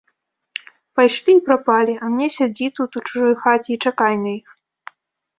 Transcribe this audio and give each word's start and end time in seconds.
Пайшлі 0.99 1.33
і 1.39 1.41
прапалі, 1.49 1.93
а 2.07 2.09
мне 2.13 2.27
сядзі 2.37 2.67
тут 2.79 2.97
у 3.01 3.03
чужой 3.09 3.35
хаце 3.43 3.69
і 3.75 3.77
чакай 3.91 4.13
на 4.23 4.33
іх. 4.39 4.47